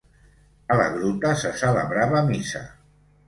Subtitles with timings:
[0.75, 2.63] A la gruta se celebrava missa.